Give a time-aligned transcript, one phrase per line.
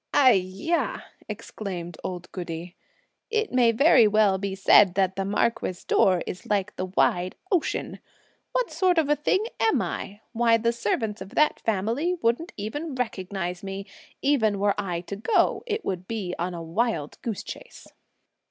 [0.15, 2.75] "Ai Ya!" exclaimed old Goody,
[3.29, 7.99] "It may very well be said that the marquis' door is like the wide ocean!
[8.51, 10.21] what sort of thing am I?
[10.31, 13.85] why the servants of that family wouldn't even recognise me!
[14.23, 17.85] even were I to go, it would be on a wild goose chase."